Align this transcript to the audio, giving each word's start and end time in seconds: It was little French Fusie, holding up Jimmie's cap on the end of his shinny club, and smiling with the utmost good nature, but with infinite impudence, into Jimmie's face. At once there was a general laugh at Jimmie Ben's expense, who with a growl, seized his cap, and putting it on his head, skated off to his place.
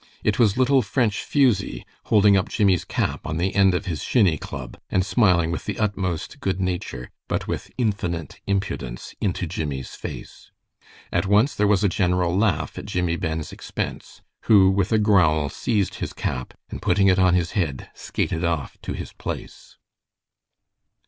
It 0.23 0.39
was 0.39 0.57
little 0.57 0.81
French 0.81 1.21
Fusie, 1.23 1.85
holding 2.05 2.35
up 2.35 2.49
Jimmie's 2.49 2.83
cap 2.85 3.21
on 3.23 3.37
the 3.37 3.53
end 3.53 3.75
of 3.75 3.85
his 3.85 4.01
shinny 4.01 4.35
club, 4.35 4.75
and 4.89 5.05
smiling 5.05 5.51
with 5.51 5.65
the 5.65 5.77
utmost 5.77 6.39
good 6.39 6.59
nature, 6.59 7.11
but 7.27 7.47
with 7.47 7.69
infinite 7.77 8.39
impudence, 8.47 9.13
into 9.21 9.45
Jimmie's 9.45 9.93
face. 9.93 10.49
At 11.11 11.27
once 11.27 11.53
there 11.53 11.67
was 11.67 11.83
a 11.83 11.87
general 11.87 12.35
laugh 12.35 12.79
at 12.79 12.85
Jimmie 12.87 13.15
Ben's 13.15 13.51
expense, 13.51 14.23
who 14.45 14.71
with 14.71 14.91
a 14.91 14.97
growl, 14.97 15.49
seized 15.49 15.93
his 16.01 16.13
cap, 16.13 16.55
and 16.71 16.81
putting 16.81 17.07
it 17.07 17.19
on 17.19 17.35
his 17.35 17.51
head, 17.51 17.87
skated 17.93 18.43
off 18.43 18.79
to 18.81 18.93
his 18.93 19.13
place. 19.13 19.77